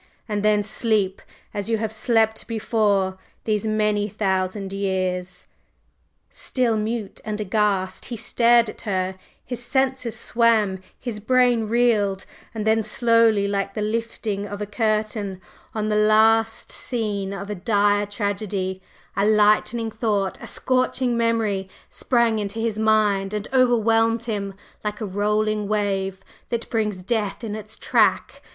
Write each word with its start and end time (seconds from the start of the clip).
and 0.27 0.41
then 0.41 0.63
sleep! 0.63 1.21
as 1.53 1.69
you 1.69 1.77
have 1.77 1.93
slept 1.93 2.47
before, 2.47 3.19
these 3.43 3.67
many 3.67 4.09
thousand 4.09 4.73
years!" 4.73 5.45
Still 6.31 6.75
mute 6.75 7.21
and 7.23 7.39
aghast 7.39 8.05
he 8.05 8.17
stared 8.17 8.67
at 8.67 8.81
her; 8.81 9.13
his 9.45 9.63
senses 9.63 10.19
swam, 10.19 10.79
his 10.99 11.19
brain 11.19 11.67
reeled, 11.67 12.25
and 12.51 12.65
then 12.65 12.81
slowly, 12.81 13.47
like 13.47 13.75
the 13.75 13.81
lifting 13.83 14.47
of 14.47 14.59
a 14.59 14.65
curtain 14.65 15.39
on 15.75 15.89
the 15.89 15.95
last 15.97 16.71
scene 16.71 17.31
of 17.31 17.51
a 17.51 17.53
dire 17.53 18.07
tragedy, 18.07 18.81
a 19.15 19.23
lightning 19.27 19.91
thought, 19.91 20.35
a 20.41 20.47
scorching 20.47 21.15
memory, 21.15 21.69
sprang 21.91 22.39
into 22.39 22.57
his 22.57 22.75
mind 22.79 23.35
and 23.35 23.47
overwhelmed 23.53 24.23
him 24.23 24.55
like 24.83 24.99
a 24.99 25.05
rolling 25.05 25.67
wave 25.67 26.21
that 26.49 26.67
brings 26.71 27.03
death 27.03 27.43
in 27.43 27.55
its 27.55 27.75
track. 27.75 28.41